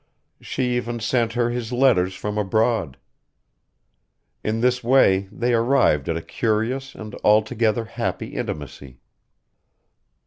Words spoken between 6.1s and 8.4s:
a curious and altogether happy